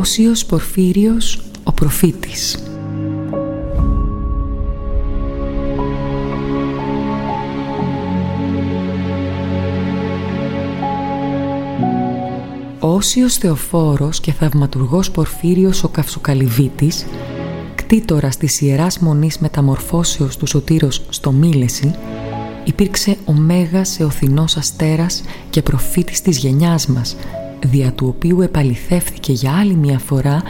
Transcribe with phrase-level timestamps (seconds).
[0.00, 2.64] Όσιος Πορφύριος ο προφήτης.
[12.80, 17.06] Όσιος Θεοφόρος και θαυματουργός Πορφύριος ο Καυσοκαλυβίτης
[17.74, 21.94] κτήτορας της Ιεράς Μονής Μεταμορφώσεως του Σωτήρος στο Μίλεση
[22.64, 27.16] υπήρξε ο Μέγας Εωθινός Αστέρας και προφήτης της γενιάς μας
[27.66, 30.42] δια του οποίου επαληθεύθηκε για άλλη μια φορά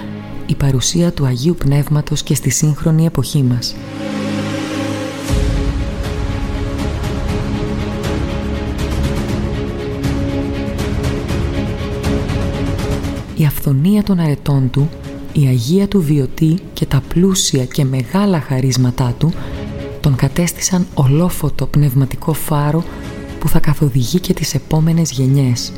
[0.50, 3.74] η παρουσία του Αγίου Πνεύματος και στη σύγχρονη εποχή μας.
[13.36, 14.88] Η αυθονία των αρετών του,
[15.32, 19.32] η αγία του βιωτή και τα πλούσια και μεγάλα χαρίσματά του
[20.00, 22.84] τον κατέστησαν ολόφωτο πνευματικό φάρο
[23.40, 25.72] που θα καθοδηγεί και τις επόμενες γενιές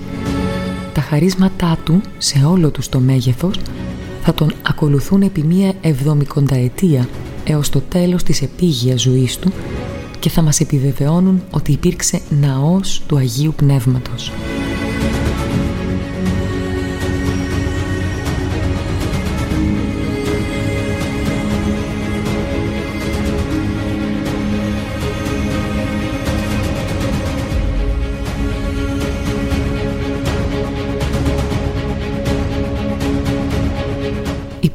[0.93, 3.57] τα χαρίσματά του σε όλο τους το μέγεθος
[4.23, 7.09] θα τον ακολουθούν επί μία εβδομικονταετία
[7.45, 9.53] έως το τέλος της επίγειας ζωής του
[10.19, 14.33] και θα μας επιβεβαιώνουν ότι υπήρξε ναός του Αγίου Πνεύματος.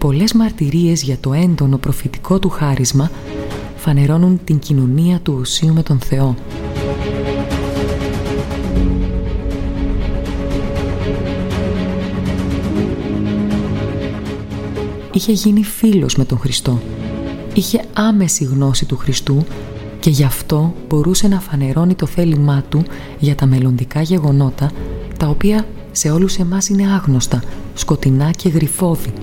[0.07, 3.11] Πολλές μαρτυρίες για το έντονο προφητικό του χάρισμα
[3.75, 6.35] φανερώνουν την κοινωνία του Οσίου με τον Θεό.
[15.13, 16.79] Είχε γίνει φίλος με τον Χριστό.
[17.53, 19.45] Είχε άμεση γνώση του Χριστού
[19.99, 22.83] και γι' αυτό μπορούσε να φανερώνει το θέλημά του
[23.19, 24.71] για τα μελλοντικά γεγονότα
[25.17, 29.13] τα οποία σε όλους εμάς είναι άγνωστα, σκοτεινά και γρυφώδη.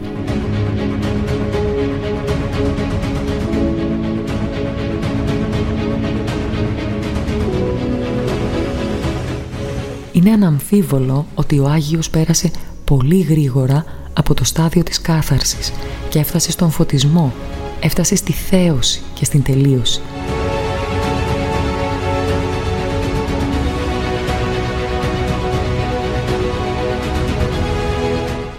[10.15, 12.51] Είναι αναμφίβολο ότι ο Άγιος πέρασε
[12.85, 15.73] πολύ γρήγορα από το στάδιο της κάθαρσης
[16.09, 17.33] και έφτασε στον φωτισμό,
[17.81, 20.01] έφτασε στη θέωση και στην τελείωση.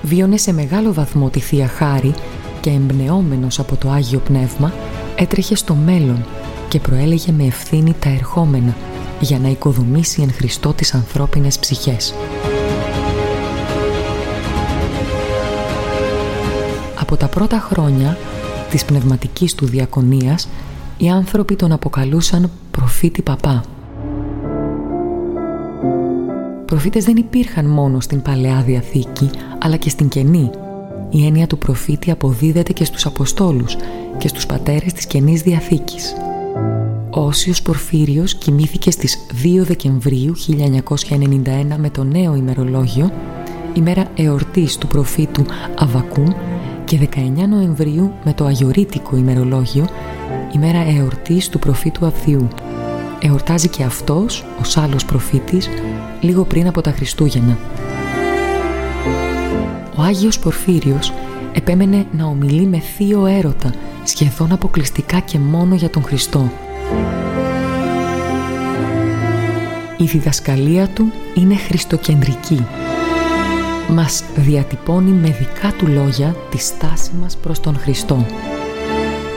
[0.02, 2.14] Βίωνε σε μεγάλο βαθμό τη Θεία Χάρη
[2.62, 4.74] και εμπνεόμενος από το Άγιο Πνεύμα
[5.16, 6.26] έτρεχε στο μέλλον
[6.68, 8.76] και προέλεγε με ευθύνη τα ερχόμενα
[9.26, 12.14] για να οικοδομήσει εν Χριστώ τις ανθρώπινες ψυχές.
[17.00, 18.18] Από τα πρώτα χρόνια
[18.70, 20.48] της πνευματικής του διακονίας
[20.98, 23.64] οι άνθρωποι τον αποκαλούσαν προφήτη παπά.
[26.66, 30.50] Προφήτες δεν υπήρχαν μόνο στην Παλαιά Διαθήκη αλλά και στην Καινή.
[31.10, 33.76] Η έννοια του προφήτη αποδίδεται και στους Αποστόλους
[34.18, 36.14] και στους πατέρες της Καινής Διαθήκης.
[37.16, 43.12] Ο Όσιος Πορφύριος κοιμήθηκε στις 2 Δεκεμβρίου 1991 με το νέο ημερολόγιο,
[43.74, 45.46] ημέρα εορτής του προφήτου
[45.78, 46.24] Αβακού
[46.86, 49.88] και 19 Νοεμβρίου με το αγιορείτικο ημερολόγιο,
[50.56, 52.48] ημέρα εορτής του προφήτου Αυθιού.
[53.20, 55.70] Εορτάζει και αυτός, ο άλλος προφήτης,
[56.22, 57.58] λίγο πριν από τα Χριστούγεννα.
[59.96, 61.14] Ο Άγιος Πορφύριος
[61.54, 66.52] επέμενε να ομιλεί με θείο έρωτα, σχεδόν αποκλειστικά και μόνο για τον Χριστό–
[69.98, 72.66] Η διδασκαλία του είναι χριστοκεντρική.
[73.90, 78.26] Μας διατυπώνει με δικά του λόγια τη στάση μας προς τον Χριστό.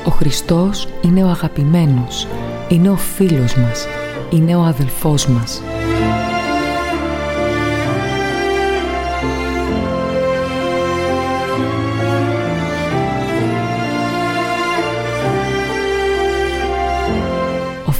[0.05, 2.27] Ο Χριστός είναι ο αγαπημένος,
[2.69, 3.87] είναι ο φίλος μας,
[4.31, 5.63] είναι ο αδελφός μας.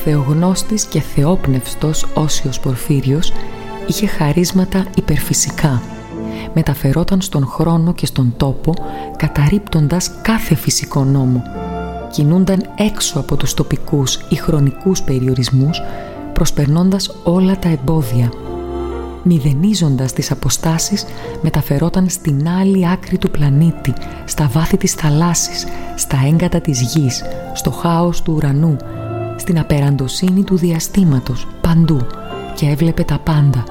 [0.09, 3.33] Θεογνώστης και θεόπνευστος Όσιος Πορφύριος
[3.87, 5.83] είχε χαρίσματα υπερφυσικά.
[6.55, 8.75] Μεταφερόταν στον χρόνο και στον τόπο
[9.17, 11.43] καταρρύπτοντας κάθε φυσικό νόμο.
[12.13, 15.83] Κινούνταν έξω από τους τοπικούς ή χρονικούς περιορισμούς
[16.33, 18.33] προσπερνώντας όλα τα εμπόδια.
[19.23, 21.05] Μηδενίζοντας τις αποστάσεις
[21.43, 23.93] μεταφερόταν στην άλλη άκρη του πλανήτη
[24.25, 25.67] στα βάθη της θαλάσσης,
[25.97, 27.23] στα έγκατα της γης,
[27.55, 28.77] στο χάος του ουρανού,
[29.39, 32.07] στην απεραντοσύνη του διαστήματος, παντού
[32.57, 33.65] και έβλεπε τα πάντα.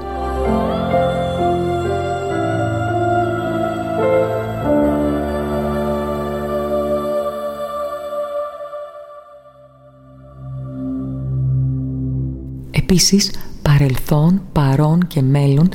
[12.70, 13.30] Επίσης,
[13.62, 15.68] παρελθόν, παρόν και μέλλον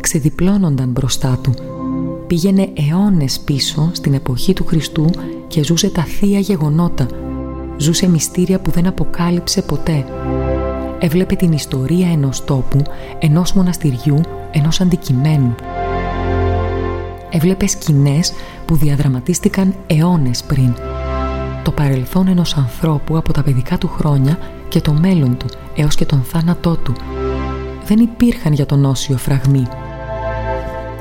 [0.00, 1.54] ξεδιπλώνονταν μπροστά του.
[2.26, 5.04] Πήγαινε αιώνες πίσω στην εποχή του Χριστού
[5.48, 7.06] και ζούσε τα θεία γεγονότα.
[7.80, 10.04] Ζούσε μυστήρια που δεν αποκάλυψε ποτέ.
[10.98, 12.82] Έβλεπε την ιστορία ενός τόπου,
[13.18, 15.54] ενός μοναστηριού, ενός αντικειμένου.
[17.30, 18.32] Έβλεπε σκηνές
[18.66, 20.74] που διαδραματίστηκαν αιώνες πριν.
[21.62, 24.38] Το παρελθόν ενός ανθρώπου από τα παιδικά του χρόνια
[24.68, 26.92] και το μέλλον του έως και τον θάνατό του.
[27.84, 29.66] Δεν υπήρχαν για τον Όσιο φραγμοί.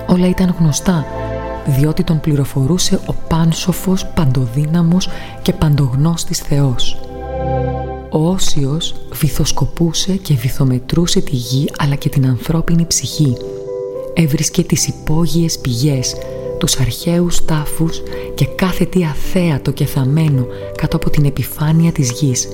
[0.08, 1.06] Όλα ήταν γνωστά,
[1.66, 5.10] διότι τον πληροφορούσε ο πάνσοφος, παντοδύναμος
[5.42, 7.00] και παντογνώστης Θεός.
[8.12, 13.38] Ο Όσιος βυθοσκοπούσε και βυθομετρούσε τη γη αλλά και την ανθρώπινη ψυχή.
[14.14, 16.16] Έβρισκε τις υπόγειες πηγές,
[16.58, 18.02] τους αρχαίους τάφους
[18.36, 20.46] και κάθε τι αθέατο και θαμένο
[20.76, 22.48] κάτω από την επιφάνεια της γης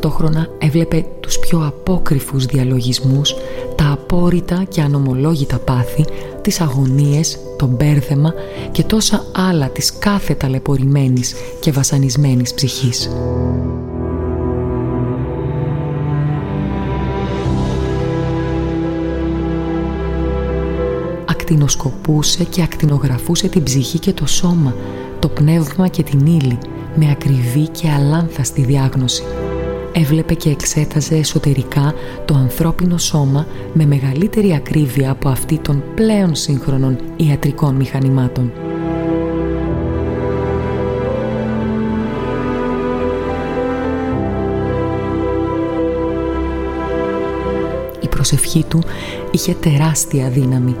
[0.00, 3.34] ταυτόχρονα έβλεπε τους πιο απόκριφους διαλογισμούς,
[3.74, 6.04] τα απόρριτα και ανομολόγητα πάθη,
[6.42, 8.34] τις αγωνίες, το μπέρδεμα
[8.72, 13.10] και τόσα άλλα της κάθε ταλαιπωρημένης και βασανισμένης ψυχής.
[21.24, 24.74] Ακτινοσκοπούσε και ακτινογραφούσε την ψυχή και το σώμα,
[25.18, 26.58] το πνεύμα και την ύλη,
[26.94, 29.22] με ακριβή και αλάνθαστη διάγνωση
[29.92, 31.94] έβλεπε και εξέταζε εσωτερικά
[32.24, 38.52] το ανθρώπινο σώμα με μεγαλύτερη ακρίβεια από αυτή των πλέον σύγχρονων ιατρικών μηχανημάτων.
[48.00, 48.82] Η προσευχή του
[49.30, 50.76] είχε τεράστια δύναμη.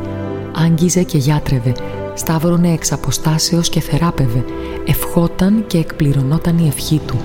[0.52, 1.72] Άγγιζε και γιάτρευε,
[2.14, 4.44] σταύρωνε εξ αποστάσεως και θεράπευε,
[4.86, 7.16] ευχόταν και εκπληρωνόταν η ευχή του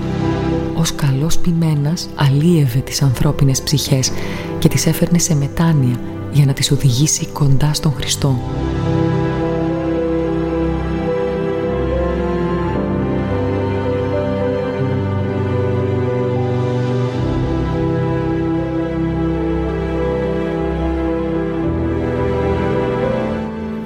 [0.76, 4.12] ως καλός ποιμένας αλίευε τις ανθρώπινες ψυχές
[4.58, 6.00] και τις έφερνε σε μετάνοια
[6.32, 8.38] για να τις οδηγήσει κοντά στον Χριστό.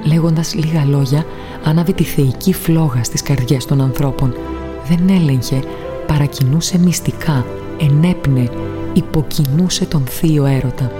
[0.03, 1.25] Λέγοντας λίγα λόγια,
[1.63, 4.33] άναβε τη θεϊκή φλόγα στις καρδιές των ανθρώπων.
[4.87, 5.63] Δεν έλεγχε
[6.11, 7.45] παρακινούσε μυστικά,
[7.79, 8.49] ενέπνε,
[8.93, 10.91] υποκινούσε τον θείο έρωτα.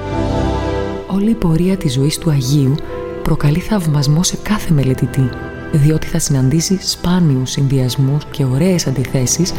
[1.08, 2.76] Όλη η πορεία της ζωής του Αγίου
[3.24, 5.30] προκαλεί θαυμασμό σε κάθε μελετητή,
[5.72, 9.54] διότι θα συναντήσει σπάνιους συνδυασμούς και ωραίες αντιθέσεις,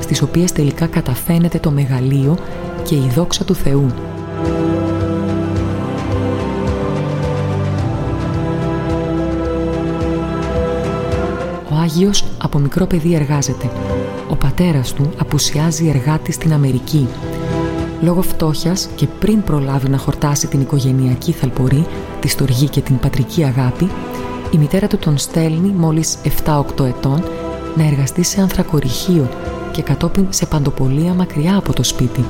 [0.00, 2.38] στις οποίες τελικά καταφαίνεται το μεγαλείο
[2.82, 3.86] και η δόξα του Θεού.
[11.90, 13.70] Άγιος από μικρό παιδί εργάζεται
[14.30, 17.08] ο πατέρας του απουσιάζει εργάτη στην Αμερική.
[18.00, 21.86] Λόγω φτώχειας και πριν προλάβει να χορτάσει την οικογενειακή θαλπορή,
[22.20, 23.90] τη στοργή και την πατρική αγάπη,
[24.50, 27.24] η μητέρα του τον στέλνει μόλις 7-8 ετών
[27.76, 29.28] να εργαστεί σε ανθρακοριχείο
[29.72, 32.24] και κατόπιν σε παντοπολία μακριά από το σπίτι.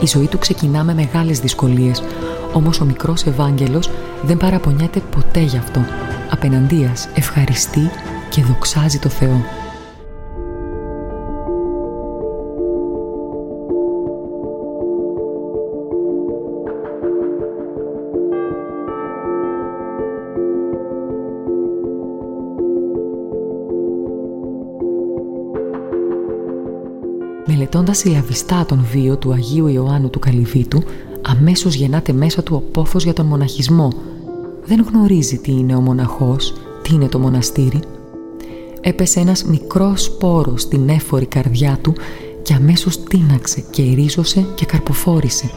[0.00, 2.02] Η ζωή του ξεκινά με μεγάλες δυσκολίες,
[2.52, 3.90] όμως ο μικρός Ευάγγελος
[4.22, 5.80] δεν παραπονιέται ποτέ γι' αυτό.
[6.30, 7.90] Απέναντίας ευχαριστεί
[8.30, 9.44] και δοξάζει το Θεό.
[27.46, 30.82] Μελετώντας συλλαβιστά τον βίο του Αγίου Ιωάννου του Καλυβίτου,
[31.22, 33.92] αμέσως γεννάται μέσα του ο πόφος για τον μοναχισμό.
[34.70, 37.80] Δεν γνωρίζει τι είναι ο μοναχός, τι είναι το μοναστήρι.
[38.80, 41.94] Έπεσε ένας μικρός σπόρος στην έφορη καρδιά του
[42.42, 45.50] και αμέσως τίναξε και ρίζωσε και καρποφόρησε.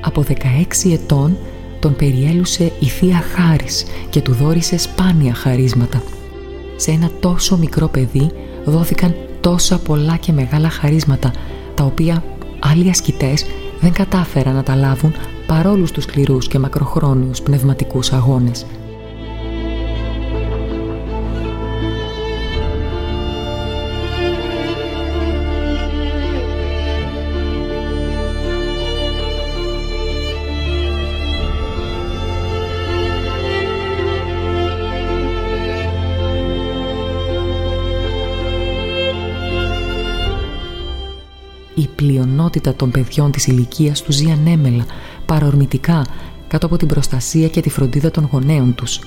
[0.00, 1.36] από 16 ετών
[1.80, 6.02] τον περιέλουσε η Θεία Χάρις και του δόρισε σπάνια χαρίσματα.
[6.82, 8.30] Σε ένα τόσο μικρό παιδί
[8.64, 11.32] δόθηκαν τόσα πολλά και μεγάλα χαρίσματα,
[11.74, 12.24] τα οποία
[12.58, 13.46] άλλοι ασκητές
[13.80, 15.12] δεν κατάφεραν να τα λάβουν
[15.46, 18.66] παρόλους τους σκληρούς και μακροχρόνιους πνευματικούς αγώνες–
[41.74, 44.84] Η πλειονότητα των παιδιών της ηλικίας τους ζει ανέμελα,
[45.26, 46.06] παρορμητικά,
[46.48, 49.00] κάτω από την προστασία και τη φροντίδα των γονέων τους.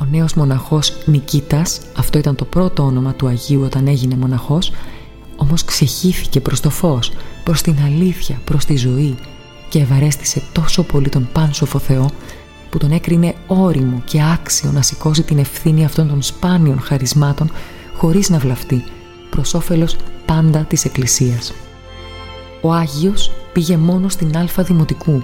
[0.00, 4.72] Ο νέος μοναχός Νικήτας, αυτό ήταν το πρώτο όνομα του Αγίου όταν έγινε μοναχός,
[5.36, 7.12] όμως ξεχύθηκε προς το φως,
[7.44, 9.14] προς την αλήθεια, προς τη ζωή
[9.68, 12.10] και ευαρέστησε τόσο πολύ τον πάνσοφο Θεό
[12.70, 17.50] που τον έκρινε όριμο και άξιο να σηκώσει την ευθύνη αυτών των σπάνιων χαρισμάτων
[17.96, 18.84] χωρίς να βλαφτεί,
[19.30, 21.52] προς όφελος πάντα της Εκκλησίας.
[22.66, 25.22] Ο Άγιος πήγε μόνο στην Αλφα Δημοτικού,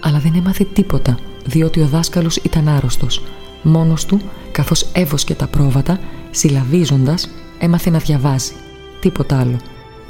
[0.00, 3.22] αλλά δεν έμαθε τίποτα, διότι ο δάσκαλος ήταν άρρωστος.
[3.62, 4.20] Μόνος του,
[4.52, 5.98] καθώς έβοσκε τα πρόβατα,
[6.30, 8.52] συλλαβίζοντας, έμαθε να διαβάζει.
[9.00, 9.56] Τίποτα άλλο.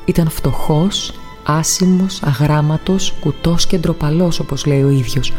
[0.05, 1.13] Ήταν φτωχός,
[1.47, 5.33] άσημος, αγράμματος, κουτός και ντροπαλός όπως λέει ο ίδιος.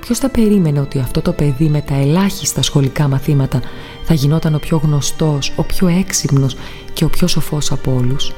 [0.00, 3.60] Ποιος θα περίμενε ότι αυτό το παιδί με τα ελάχιστα σχολικά μαθήματα
[4.04, 6.56] θα γινόταν ο πιο γνωστός, ο πιο έξυπνος
[6.92, 8.32] και ο πιο σοφός από όλους;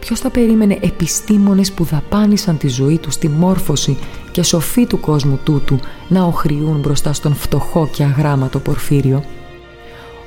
[0.00, 3.96] Ποιος θα περίμενε επιστήμονες που δαπάνησαν τη ζωή τους στη μόρφωση
[4.30, 5.78] και σοφή του κόσμου τούτου
[6.08, 9.24] να οχριούν μπροστά στον φτωχό και αγράμματο Πορφύριο;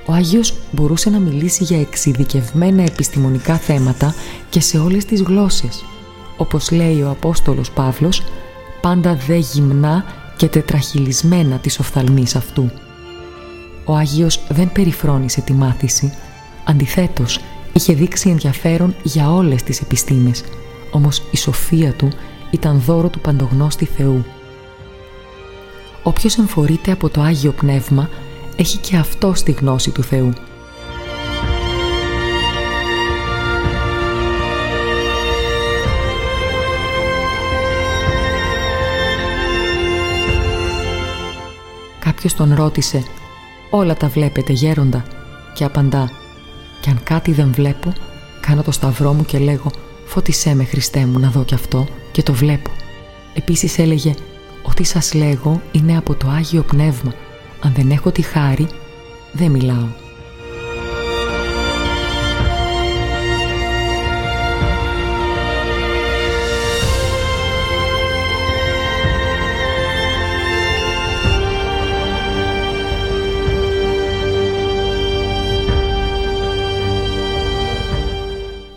[0.06, 4.14] Ο Άγιος μπορούσε να μιλήσει για εξειδικευμένα επιστημονικά θέματα
[4.50, 5.86] και σε όλες τις γλώσσες.
[6.38, 8.24] Όπως λέει ο Απόστολος Παύλος,
[8.82, 10.06] πάντα δε γυμνά
[10.38, 12.72] και τετραχυλισμένα της οφθαλμής αυτού.
[13.86, 16.14] Ο Άγιος δεν περιφρόνησε τη μάθηση,
[16.66, 17.40] αντιθέτως
[17.74, 20.44] Είχε δείξει ενδιαφέρον για όλες τις επιστήμες,
[20.92, 22.10] όμως η σοφία του
[22.52, 24.26] ήταν δώρο του παντογνώστη Θεού.
[26.04, 28.10] Όποιος εμφορείται από το Άγιο Πνεύμα
[28.56, 30.34] έχει και αυτό στη γνώση του Θεού.
[42.00, 43.04] Κάποιος τον ρώτησε
[43.70, 45.06] «Όλα τα βλέπετε γέροντα»
[45.54, 46.23] και απαντά
[46.84, 47.94] και αν κάτι δεν βλέπω,
[48.40, 49.72] κάνω το σταυρό μου και λέγω
[50.06, 52.70] «Φώτισέ με Χριστέ μου να δω κι αυτό» και το βλέπω.
[53.34, 54.14] Επίσης έλεγε
[54.64, 57.14] «Ό,τι σας λέγω είναι από το Άγιο Πνεύμα.
[57.62, 58.68] Αν δεν έχω τη χάρη,
[59.32, 60.03] δεν μιλάω».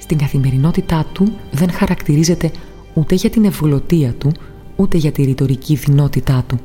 [0.06, 2.50] Στην καθημερινότητά του δεν χαρακτηρίζεται
[2.94, 4.32] ούτε για την ευγλωτία του,
[4.76, 6.58] ούτε για τη ρητορική δυνότητά του.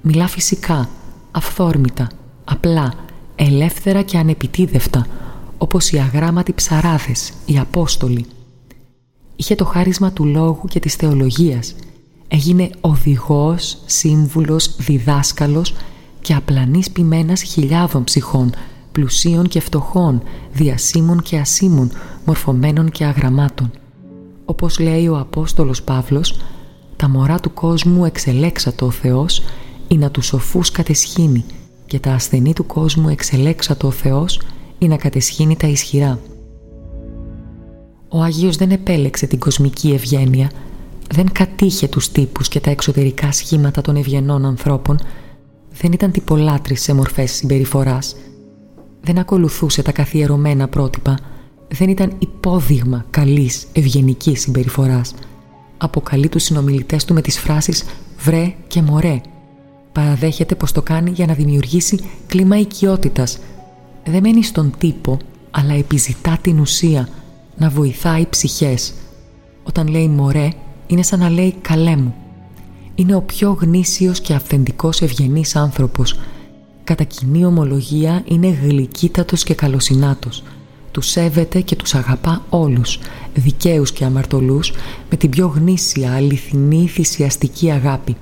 [0.00, 0.88] Μιλά φυσικά,
[1.30, 2.08] αυθόρμητα,
[2.44, 2.94] απλά,
[3.36, 5.06] ελεύθερα και ανεπιτίδευτα,
[5.58, 8.26] όπως οι αγράμματοι ψαράδες, οι Απόστολοι.
[9.36, 11.74] Είχε το χάρισμα του λόγου και της θεολογίας.
[12.28, 15.74] Έγινε οδηγός, σύμβουλος, διδάσκαλος
[16.20, 18.54] και απλανής ποιμένας χιλιάδων ψυχών
[18.92, 21.90] πλουσίων και φτωχών, διασύμων και ασύμων,
[22.24, 23.70] μορφωμένων και αγραμμάτων.
[24.44, 26.40] Όπως λέει ο Απόστολος Παύλος,
[26.96, 29.42] τα μωρά του κόσμου εξελέξατο ο Θεός
[29.88, 31.44] ή να τους σοφούς κατεσχύνει
[31.86, 34.40] και τα ασθενή του κόσμου εξελέξατο ο Θεός
[34.78, 36.18] ή να κατεσχύνει τα ισχυρά.
[38.08, 40.50] Ο Άγιος δεν επέλεξε την κοσμική ευγένεια,
[41.10, 44.98] δεν κατήχε τους τύπους και τα εξωτερικά σχήματα των ευγενών ανθρώπων,
[45.80, 48.16] δεν ήταν τυπολάτρης σε μορφές συμπεριφοράς,
[49.00, 51.18] δεν ακολουθούσε τα καθιερωμένα πρότυπα,
[51.68, 55.14] δεν ήταν υπόδειγμα καλής, ευγενικής συμπεριφοράς.
[55.78, 57.84] Αποκαλεί τους συνομιλητές του με τις φράσεις
[58.18, 59.20] «βρε» και «μωρέ».
[59.92, 63.38] Παραδέχεται πως το κάνει για να δημιουργήσει κλίμα οικειότητας.
[64.04, 65.18] Δεν μένει στον τύπο,
[65.50, 67.08] αλλά επιζητά την ουσία,
[67.56, 68.92] να βοηθάει ψυχές.
[69.62, 70.48] Όταν λέει «μωρέ»,
[70.86, 72.14] είναι σαν να λέει «καλέ μου».
[72.94, 76.18] Είναι ο πιο γνήσιος και αυθεντικός ευγενής άνθρωπος,
[76.88, 80.42] κατά κοινή ομολογία είναι γλυκύτατος και καλοσυνάτος.
[80.90, 82.98] Του σέβεται και τους αγαπά όλους,
[83.34, 84.72] δικαίους και αμαρτωλούς,
[85.10, 88.16] με την πιο γνήσια, αληθινή, θυσιαστική αγάπη.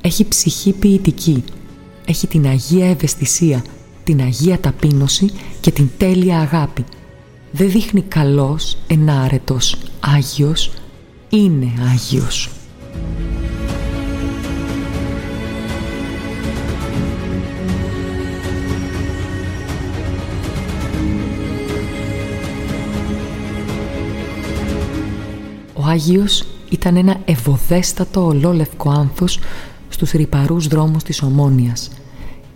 [0.00, 1.44] Έχει ψυχή ποιητική,
[2.08, 3.64] έχει την Αγία Ευαισθησία,
[4.04, 6.84] την Αγία Ταπείνωση και την τέλεια αγάπη.
[7.50, 10.70] Δεν δείχνει καλός, ενάρετος, άγιος,
[11.28, 12.50] είναι άγιος.
[25.74, 29.38] Ο Άγιος ήταν ένα ευωδέστατο ολόλευκο άνθος
[29.88, 31.90] στους ρυπαρούς δρόμους της Ομόνιας.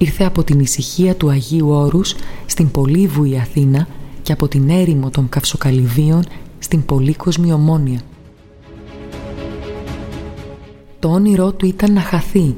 [0.02, 2.14] Ήρθε από την ησυχία του Αγίου Όρους
[2.46, 3.88] στην πολύβουη Αθήνα
[4.22, 6.24] και από την έρημο των Καυσοκαλυβίων
[6.58, 8.00] στην πολύκοσμη Ομόνια.
[10.98, 12.54] Το όνειρό του ήταν να χαθεί,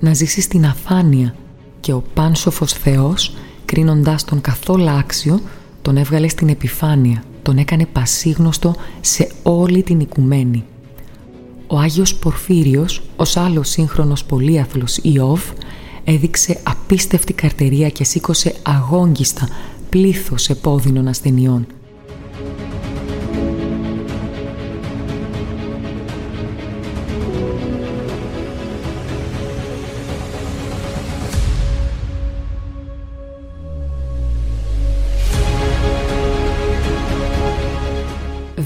[0.00, 1.34] να ζήσει στην αφάνεια
[1.80, 5.40] και ο πάνσοφος Θεός, κρίνοντάς τον καθόλου άξιο,
[5.82, 10.64] τον έβγαλε στην επιφάνεια, τον έκανε πασίγνωστο σε όλη την οικουμένη.
[11.66, 15.42] Ο Άγιος Πορφύριος, ως άλλος σύγχρονος πολύαθλος Ιώβ,
[16.10, 19.48] έδειξε απίστευτη καρτερία και σήκωσε αγόγγιστα
[19.90, 21.66] πλήθος επώδυνων ασθενειών–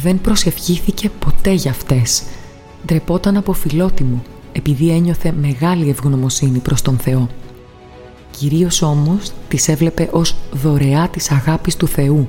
[0.02, 2.22] δεν προσευχήθηκε ποτέ για αυτές.
[2.86, 4.22] Ντρεπόταν από φιλότιμο,
[4.52, 7.28] επειδή ένιωθε μεγάλη ευγνωμοσύνη προς τον Θεό.
[8.30, 12.28] Κυρίως όμως τις έβλεπε ως δωρεά της αγάπης του Θεού.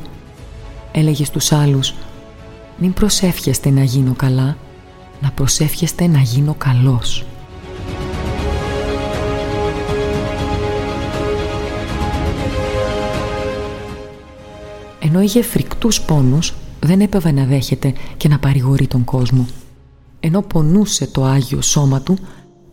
[0.91, 1.93] Έλεγε στους άλλους
[2.77, 4.57] «Μην προσεύχεστε να γίνω καλά,
[5.21, 7.25] να προσεύχεστε να γίνω καλός».
[14.99, 19.47] Ενώ είχε φρικτούς πόνους, δεν έπεβε να δέχεται και να παρηγορεί τον κόσμο.
[20.25, 22.17] Ενώ πονούσε το Άγιο σώμα του,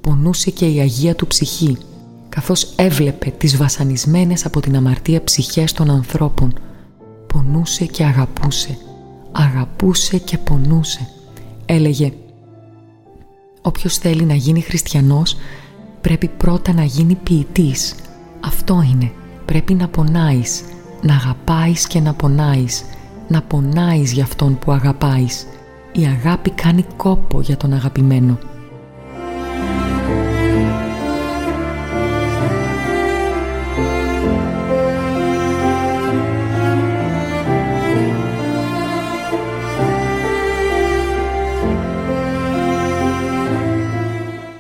[0.01, 1.77] πονούσε και η Αγία του ψυχή,
[2.29, 6.55] καθώς έβλεπε τις βασανισμένες από την αμαρτία ψυχές των ανθρώπων.
[7.27, 8.79] Πονούσε και αγαπούσε,
[9.33, 11.09] αγαπούσε και πονούσε.
[11.67, 12.13] Έλεγε
[13.63, 15.37] «Όποιος θέλει να γίνει χριστιανός,
[16.01, 17.95] πρέπει πρώτα να γίνει ποιητής.
[18.41, 19.13] Αυτό είναι,
[19.45, 20.63] πρέπει να πονάεις,
[21.03, 22.85] να αγαπάεις και να πονάεις,
[23.29, 25.47] να πονάεις για αυτόν που αγαπάεις.
[25.93, 28.39] Η αγάπη κάνει κόπο για τον αγαπημένο.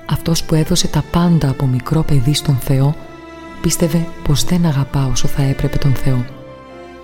[0.06, 2.94] Αυτός που έδωσε τα πάντα από μικρό παιδί στον Θεό
[3.60, 6.24] πίστευε πως δεν αγαπά όσο θα έπρεπε τον Θεό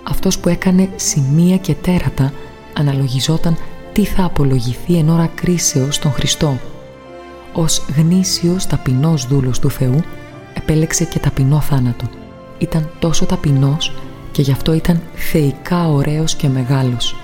[0.09, 2.33] αυτός που έκανε σημεία και τέρατα
[2.73, 3.57] αναλογιζόταν
[3.97, 6.59] τι θα απολογηθεί εν ώρα κρίσεως στον Χριστό.
[7.53, 9.99] Ως γνήσιος ταπεινός δούλος του Θεού
[10.53, 12.09] επέλεξε και ταπεινό θάνατο.
[12.57, 13.93] Ήταν τόσο ταπεινός
[14.31, 17.15] και γι' αυτό ήταν θεϊκά ωραίος και μεγάλος.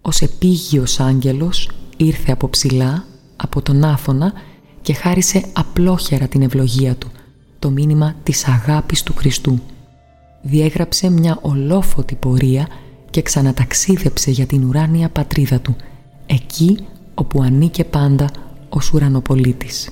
[0.00, 3.04] Ως επίγειος άγγελος ήρθε από ψηλά,
[3.36, 4.32] από τον άφωνα
[4.82, 7.10] και χάρισε απλόχερα την ευλογία του,
[7.58, 9.60] το μήνυμα της αγάπης του Χριστού.
[10.42, 12.68] Διέγραψε μια ολόφωτη πορεία
[13.10, 15.76] και ξαναταξίδεψε για την ουράνια πατρίδα του,
[16.26, 16.78] εκεί
[17.14, 18.30] όπου ανήκε πάντα
[18.68, 19.88] ως ουρανοπολίτης.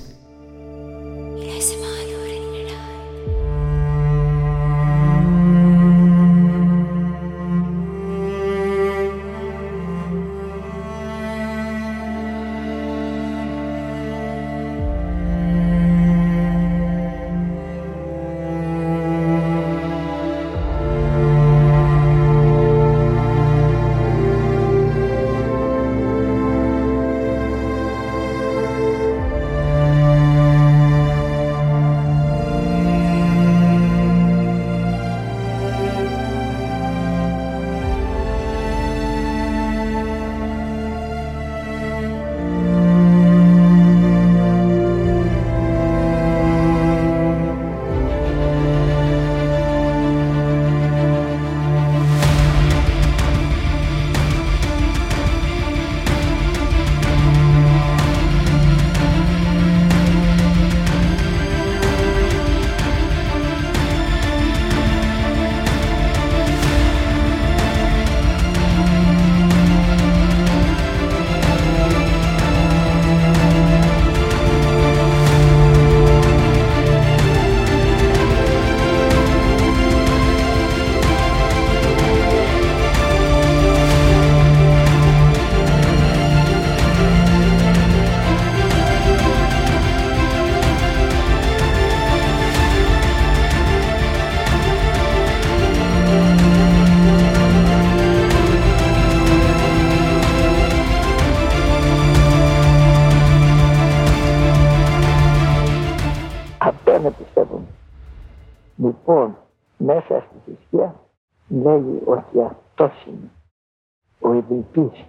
[114.75, 115.05] Ο ιδρυτής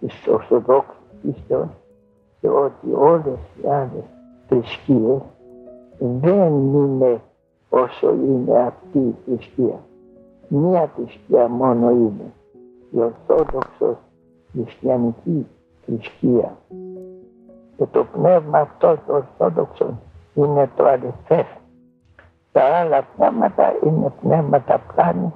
[0.00, 1.68] της Ορθοδόξου πίστεως
[2.40, 4.04] και ότι όλες οι άλλες
[4.48, 5.20] θρησκείες
[5.98, 7.20] δεν είναι
[7.68, 9.80] όσο είναι αυτή η θρησκεία.
[10.48, 12.32] Μία θρησκεία μόνο είναι
[12.90, 13.96] η Ορθόδοξος
[14.52, 15.46] χριστιανική
[15.84, 16.56] θρησκεία.
[17.76, 19.98] Και το πνεύμα αυτό το Ορθόδοξο
[20.34, 21.46] είναι το αληθές.
[22.52, 25.32] Τα άλλα πνεύματα είναι πνεύματα πλάνης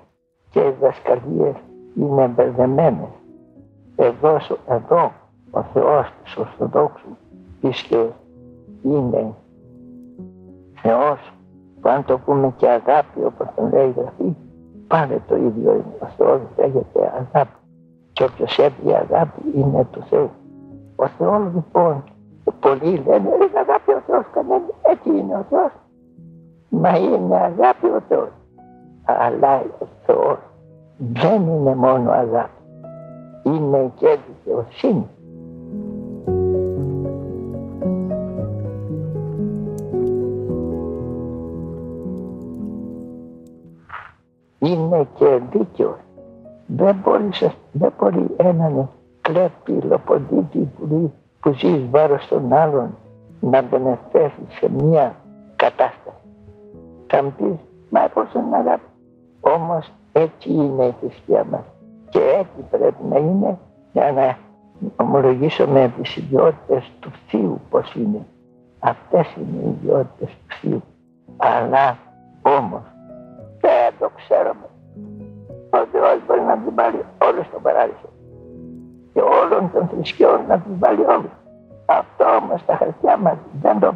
[0.51, 1.57] και οι δασκαλίες
[1.97, 3.09] είναι μπερδεμένες.
[3.97, 4.37] Εδώ,
[4.69, 5.13] εδώ
[5.51, 7.17] ο Θεός της Ορθοδόξου
[7.61, 8.13] πίστεως
[8.83, 9.35] είναι
[10.75, 11.33] Θεός
[11.81, 14.37] που αν το πούμε και αγάπη όπως τον λέει η Γραφή
[14.87, 15.97] πάνε το ίδιο είναι.
[16.01, 17.57] Ο Θεός λέγεται αγάπη
[18.13, 20.31] και όποιος έχει αγάπη είναι του Θεού.
[20.97, 22.05] Ο Θεός λοιπόν
[22.61, 25.71] πολλοί λένε είναι αγάπη ο Θεός κανένα έτσι είναι ο Θεός.
[26.69, 28.29] Μα είναι αγάπη ο Θεός.
[29.05, 30.39] Αλλά ο Θεός
[30.99, 32.64] δεν είναι μόνο αγάπη.
[33.45, 35.09] Είναι και δικαιοσύνη.
[44.67, 45.97] είναι και δίκαιο.
[46.67, 47.29] Δεν μπορεί,
[47.73, 48.89] δεν μπορεί έναν
[49.21, 52.97] κλέπτη, λοποντήτη που, που ζεις εις βάρος των άλλων
[53.41, 55.15] να τον εφέσει σε μια
[55.57, 56.17] κατάσταση.
[57.07, 57.59] Θα μου πεις,
[57.91, 58.89] μα πώς είναι αγάπη.
[59.41, 61.65] Όμως έτσι είναι η θρησκεία μας.
[62.15, 63.59] Και έτσι πρέπει να είναι
[63.93, 64.37] για να
[64.97, 68.27] ομολογήσουμε τις ιδιότητες του Θείου πώς είναι.
[68.79, 70.83] Αυτές είναι οι ιδιότητες του Θείου.
[71.37, 71.99] Αλλά
[72.43, 72.83] όμως
[73.61, 74.69] δεν το ξέρουμε.
[75.71, 78.09] Ο Θεός μπορεί να τους βάλει όλους στον παράδεισο.
[79.13, 81.35] Και όλων των θρησκειών να τους βάλει όλους.
[81.87, 83.95] Αυτό όμως στα χαρτιά μας δεν το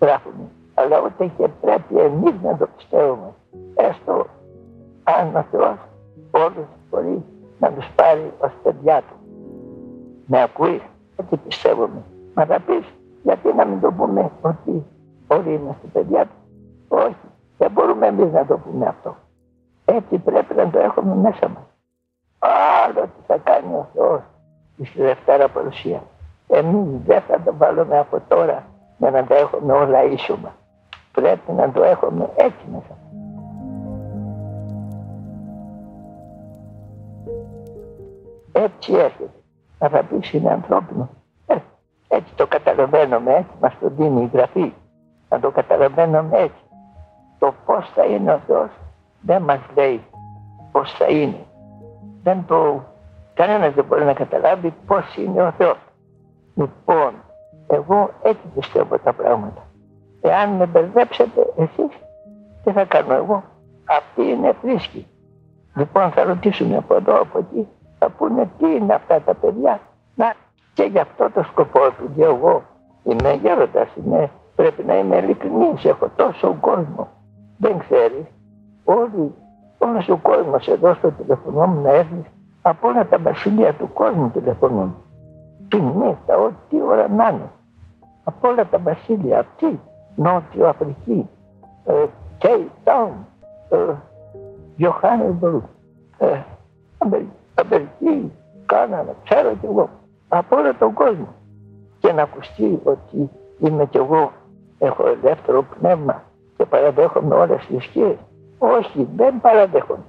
[0.00, 0.44] γράφουμε.
[0.74, 3.34] Αλλά ούτε και πρέπει εμείς να το πιστεύουμε.
[3.74, 4.26] Έστω
[5.04, 5.76] αν ο Θεός
[6.30, 7.24] όλους μπορεί
[7.60, 9.14] να τους πάρει ως παιδιά του.
[10.26, 10.82] Με ακούεις,
[11.16, 12.02] έτσι πιστεύουμε.
[12.34, 12.84] Μα θα πεις,
[13.22, 14.86] γιατί να μην το πούμε ότι
[15.26, 16.36] όλοι είμαστε παιδιά του;
[16.88, 17.26] Όχι,
[17.58, 19.16] δεν μπορούμε εμείς να το πούμε αυτό.
[19.84, 21.62] Έτσι πρέπει να το έχουμε μέσα μας.
[22.38, 24.20] Άλλο τι θα κάνει ο Θεός
[24.84, 26.02] στη Δευτέρα Παρουσία.
[26.48, 28.66] Εμείς δεν θα το βάλουμε από τώρα
[28.98, 30.54] για να τα έχουμε όλα ίσωμα.
[31.12, 32.99] Πρέπει να το έχουμε έτσι μέσα.
[38.74, 39.30] Έτσι έρχεται.
[39.78, 41.08] Να θα πεις είναι ανθρώπινο.
[41.46, 41.56] Ε,
[42.08, 44.72] έτσι το καταλαβαίνουμε, έτσι μας το δίνει η Γραφή.
[45.28, 46.62] Να το καταλαβαίνουμε έτσι
[47.38, 48.70] το πώς θα είναι ο Θεός
[49.20, 50.04] δεν μας λέει
[50.72, 51.46] πώς θα είναι.
[52.22, 52.84] Δεν το,
[53.34, 55.76] κανένας δεν μπορεί να καταλάβει πώς είναι ο Θεός.
[56.54, 57.12] Λοιπόν,
[57.66, 59.62] εγώ έτσι πιστεύω τα πράγματα.
[60.20, 61.98] Εάν με μπερδέψετε εσείς,
[62.64, 63.42] τι θα κάνω εγώ;
[63.84, 65.06] Αυτή είναι φρίσκη.
[65.74, 67.68] Λοιπόν θα ρωτήσουν από εδώ, από εκεί,
[68.00, 69.80] θα πούνε τι είναι αυτά τα παιδιά;
[70.14, 70.34] Να,
[70.74, 72.62] και γι' αυτό το σκοπό, επειδή εγώ
[73.04, 77.08] είμαι γέροντας, είμαι, πρέπει να είμαι ειλικρινής, έχω τόσο κόσμο
[77.60, 78.26] δεν ξέρεις,
[78.84, 79.34] όλοι,
[79.78, 82.24] όλος ο κόσμος εδώ στο τηλεφωνό μου να έρθει
[82.62, 84.94] από όλα τα βασιλεία του κόσμου τηλεφωνούν.
[85.68, 87.50] Τη νύχτα, ό,τι ώρα να είναι.
[88.24, 89.80] Από όλα τα βασίλεια, αυτή,
[90.14, 91.28] Νότιο Αφρική,
[91.84, 92.06] ε,
[92.84, 93.26] Τάουν,
[93.68, 93.76] ε,
[94.78, 95.62] Johannesburg,
[96.18, 96.40] ε,
[96.98, 97.30] Αμερική,
[98.66, 99.90] Κάνανα, ξέρω κι εγώ,
[100.28, 101.28] από όλο τον κόσμο.
[101.98, 104.32] Και να ακουστεί ότι είμαι κι εγώ,
[104.78, 106.22] έχω ελεύθερο πνεύμα,
[106.56, 108.16] και παραδέχομαι όλες τις θρησκείες.
[108.58, 110.04] Όχι, δεν παραδέχομαι.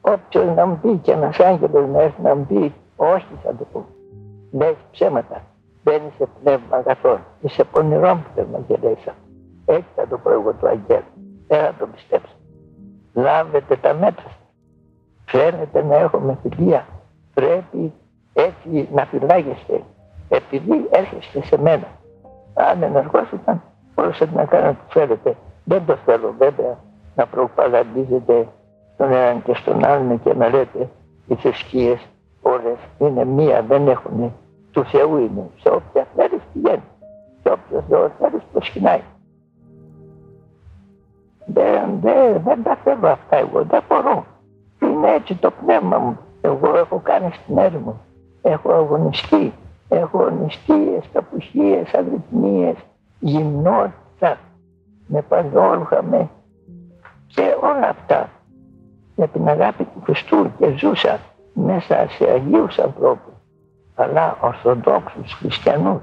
[0.00, 3.66] Όποιος να μου πει και ένας άγγελος να έρθει να μου πει, όχι θα το
[3.72, 3.86] πω.
[4.52, 5.42] Λες ψέματα.
[5.82, 7.18] Δεν είσαι πνεύμα αγαθών.
[7.40, 9.14] Είσαι πονηρό πνεύμα και λες
[9.64, 11.02] Έτσι θα το πω εγώ του αγγέλου.
[11.46, 12.34] Δεν θα το πιστέψω.
[13.12, 14.30] Λάβετε τα μέτρα.
[15.24, 16.86] Φαίνεται να έχουμε φιλία.
[17.34, 17.92] Πρέπει
[18.32, 19.82] έτσι να φυλάγεστε.
[20.28, 21.86] Επειδή έρχεστε σε μένα.
[22.54, 23.62] Αν ενεργόσασταν,
[23.94, 25.36] μπορούσατε να κάνετε ό,τι θέλετε.
[25.64, 26.78] Δεν το θέλω βέβαια
[27.14, 28.48] να προπαγανδίζετε
[28.94, 30.88] στον έναν και στον άλλον και να λέτε
[31.26, 32.06] οι θρησκείες
[32.42, 34.32] όλες είναι μία, δεν έχουν
[34.74, 35.50] του Θεού είναι.
[35.60, 36.82] Σε όποια θέλεις πηγαίνει.
[37.42, 39.00] Σε όποιος Θεό θέλει προσκυνάει.
[41.46, 44.24] Δεν, δεν, δεν τα θέλω αυτά εγώ, δεν μπορώ.
[45.04, 46.18] Είναι έτσι το πνεύμα μου.
[46.40, 48.00] Εγώ έχω κάνει στην έρημο.
[48.42, 49.52] Έχω αγωνιστεί.
[49.88, 52.76] Έχω αγωνιστίες, καπουσίες, αγρυπνίες,
[53.20, 54.38] γυμνότητα,
[55.06, 56.28] με παντόρουχα, με
[57.26, 58.30] και όλα αυτά
[59.16, 61.20] για την αγάπη του Χριστού και ζούσα
[61.54, 63.32] μέσα σε Αγίους ανθρώπους
[63.94, 66.00] αλλά Ορθοδόξους Χριστιανούς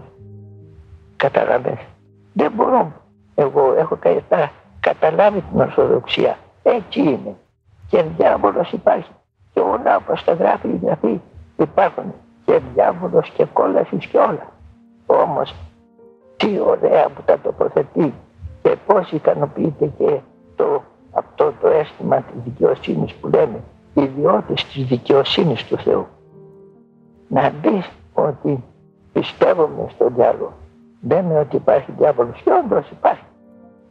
[1.15, 1.85] καταλαβαίνεις
[2.33, 2.91] δεν μπορώ
[3.35, 3.97] εγώ έχω
[4.79, 7.35] καταλάβει την Ορθοδοξία Έτσι είναι.
[7.91, 9.11] Και διάβολος υπάρχει.
[9.53, 11.21] Και όλα όπως τα γράφει η γραφή
[11.57, 12.13] υπάρχουν.
[12.45, 14.51] Και διάβολος και κόλασης και όλα.
[15.05, 15.55] Όμως
[16.37, 18.13] τι ωραία που τα τοποθετεί
[18.61, 20.19] και πώς ικανοποιείται και
[20.55, 26.07] το, αυτό το αίσθημα της δικαιοσύνης που λέμε ιδιώτης της δικαιοσύνης του Θεού.
[27.27, 28.63] Να δεις ότι
[29.13, 30.53] πιστεύουμε στον διάλογο.
[31.07, 33.23] Λέμε ότι υπάρχει διάβολος και όντως υπάρχει.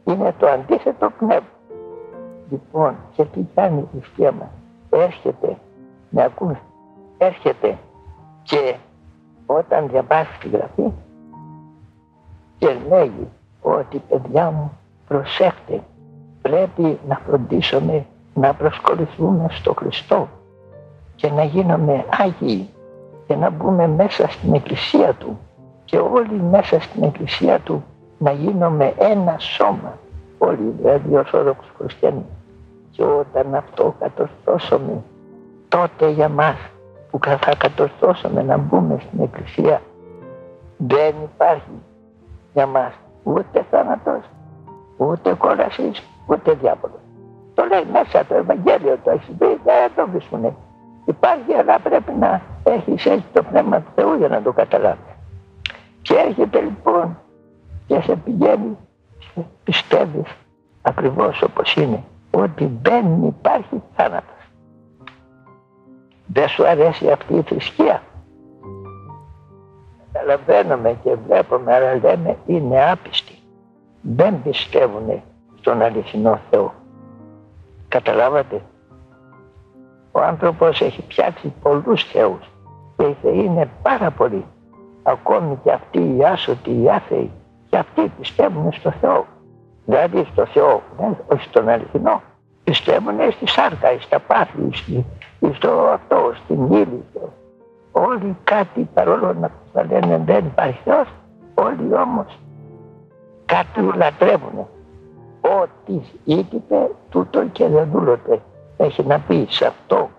[0.03, 1.47] Είναι το αντίθετο πνεύμα.
[2.51, 4.49] Λοιπόν, και τι κάνει η θρησκεία μας.
[4.89, 5.57] Έρχεται,
[6.09, 6.57] με ακούς,
[7.17, 7.77] έρχεται
[8.43, 8.75] και
[9.45, 10.91] όταν διαβάσει τη γραφή
[12.57, 13.27] και λέγει
[13.61, 14.71] ότι παιδιά μου
[15.07, 15.83] προσέχτε
[16.41, 20.27] πρέπει να φροντίσουμε να προσκοληθούμε στο Χριστό
[21.15, 22.69] και να γίνουμε Άγιοι
[23.27, 25.39] και να μπούμε μέσα στην Εκκλησία Του
[25.85, 27.83] και όλοι μέσα στην Εκκλησία Του
[28.17, 29.97] να γίνουμε ένα σώμα
[30.37, 32.25] όλοι δηλαδή Ορθόδοξοι Χριστιανοί
[32.91, 35.03] και όταν αυτό κατορθώσουμε
[35.67, 36.55] τότε για μας
[37.11, 39.81] που θα κατορθώσουμε να μπούμε στην Εκκλησία
[40.77, 41.81] δεν υπάρχει
[42.53, 44.23] για μας ούτε θάνατος
[44.97, 46.99] ούτε κόλασης ούτε διάβολος.
[47.53, 50.55] Το λέει μέσα το Ευαγγέλιο το έχεις πει δεν το βρίσκουνε.
[51.05, 55.15] Υπάρχει αλλά πρέπει να έχεις έτσι το Πνεύμα του Θεού για να το καταλάβεις.
[56.01, 57.17] Και έρχεται λοιπόν
[57.87, 58.77] και σε πηγαίνει
[59.63, 60.35] πιστεύεις
[60.81, 64.35] ακριβώς όπως είναι ότι δεν υπάρχει θάνατος.
[66.27, 68.01] Δεν σου αρέσει αυτή η θρησκεία.
[70.13, 73.35] Καταλαβαίνουμε και βλέπουμε αλλά λέμε είναι άπιστοι.
[74.01, 75.21] Δεν πιστεύουν
[75.59, 76.73] στον αληθινό Θεό.
[77.87, 78.61] Καταλάβατε;
[80.11, 82.49] Ο άνθρωπος έχει πιάξει πολλούς θεούς
[82.97, 84.45] και οι θεοί είναι πάρα πολλοί.
[85.03, 87.31] Ακόμη και αυτοί οι άσωτοι, οι άθεοι
[87.69, 89.25] και αυτοί πιστεύουν στο Θεό.
[89.91, 92.21] Δηλαδή στο Θεό, ναι, όχι στον αληθινό.
[92.63, 94.69] Πιστεύουν στη σάρκα, στα πάθη,
[95.53, 97.03] στο αυτό, στην ύλη.
[97.91, 101.07] Όλοι κάτι παρόλο να θα λένε δεν υπάρχει Θεός,
[101.55, 102.39] όλοι όμως
[103.45, 104.67] κάτι λατρεύουν.
[105.41, 108.41] Ό,τι ήτυπε τούτο και δεν δούλωται.
[108.77, 110.09] Έχει να πει σε αυτό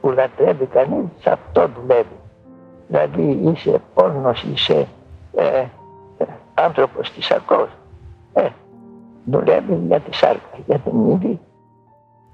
[0.00, 2.18] που λατρεύει κανείς, σε αυτό δουλεύει.
[2.86, 4.86] Δηλαδή είσαι πόρνος, είσαι
[5.34, 5.64] ε,
[6.18, 7.68] ε, άνθρωπος της αρκός.
[8.32, 8.48] Ε,
[9.24, 11.38] δουλεύει για τη σάρκα, για την ίδια.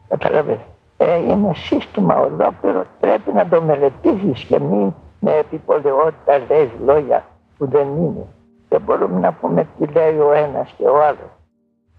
[0.08, 0.64] Καταλαβαίνετε.
[0.96, 7.24] Ε, είναι σύστημα ολόκληρο, πρέπει να το μελετήσεις και μην με επιπολαιότητα λες λόγια
[7.58, 8.26] που δεν είναι.
[8.68, 11.30] Δεν μπορούμε να πούμε τι λέει ο ένας και ο άλλος.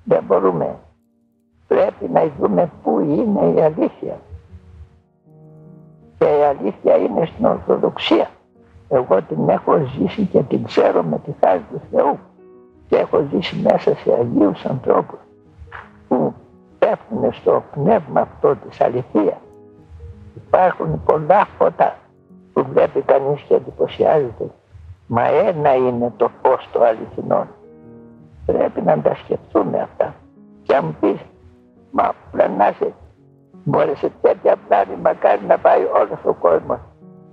[0.03, 0.75] Δεν μπορούμε.
[1.67, 4.19] Πρέπει να δούμε πού είναι η αλήθεια.
[6.17, 8.29] Και η αλήθεια είναι στην Ορθοδοξία.
[8.89, 12.17] Εγώ την έχω ζήσει και την ξέρω με τη χάρη του Θεού.
[12.87, 15.19] Και έχω ζήσει μέσα σε Αγίους ανθρώπους
[16.07, 16.33] που
[16.79, 19.37] πέφτουν στο πνεύμα αυτό της αληθείας.
[20.35, 21.95] Υπάρχουν πολλά φώτα
[22.53, 24.49] που βλέπει κανείς και εντυπωσιάζεται.
[25.07, 27.47] Μα ένα είναι το φως το αληθινό.
[28.45, 30.15] Πρέπει να τα σκεφτούμε αυτά.
[30.63, 31.19] Και αν πεις,
[31.91, 32.93] μα πλανάσαι,
[33.63, 36.79] μπόρεσε τέτοια πλάνη μακάρι να πάει όλος ο κόσμος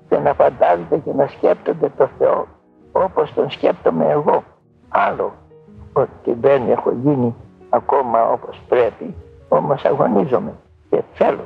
[0.08, 2.46] και να φαντάζονται και να σκέπτονται το Θεό
[2.92, 4.42] όπως τον σκέπτομαι εγώ.
[4.88, 5.32] Άλλο
[5.94, 7.35] ότι δεν έχω γίνει
[7.68, 9.14] ακόμα όπως πρέπει,
[9.48, 10.52] όμως αγωνίζομαι
[10.90, 11.44] και θέλω.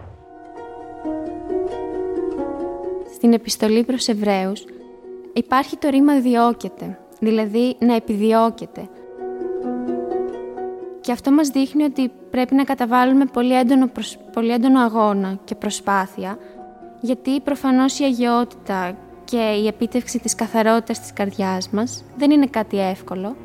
[3.15, 4.65] Στην επιστολή προς Εβραίους
[5.33, 8.89] υπάρχει το ρήμα διώκεται, δηλαδή να επιδιώκεται.
[11.01, 13.91] Και αυτό μας δείχνει ότι πρέπει να καταβάλουμε πολύ έντονο,
[14.33, 16.39] πολύ έντονο αγώνα και προσπάθεια,
[17.01, 22.81] γιατί προφανώς η αγιότητα και η επίτευξη της καθαρότητας της καρδιάς μας δεν είναι κάτι
[22.81, 23.37] εύκολο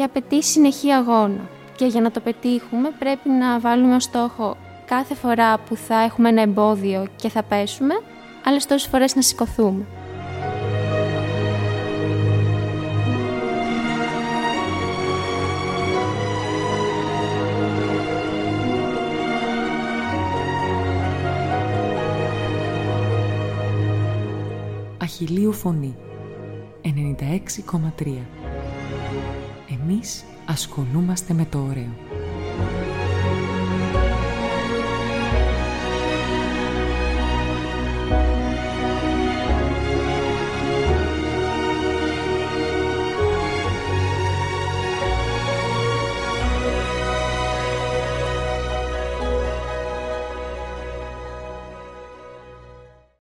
[0.00, 1.48] και απαιτεί συνεχή αγώνα.
[1.76, 6.28] Και για να το πετύχουμε πρέπει να βάλουμε ως στόχο κάθε φορά που θα έχουμε
[6.28, 7.94] ένα εμπόδιο και θα πέσουμε,
[8.44, 9.86] άλλες τόσες φορές να σηκωθούμε.
[24.98, 25.96] Αχιλίου Φωνή
[26.84, 28.39] 96,3
[29.90, 31.92] εμείς ασχολούμαστε με το ωραίο.